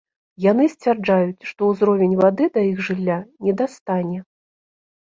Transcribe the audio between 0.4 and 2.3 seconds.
Яны сцвярджаюць, што ўзровень